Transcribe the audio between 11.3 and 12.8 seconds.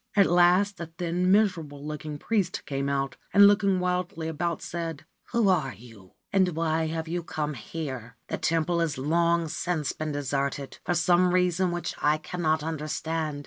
reason which I cannot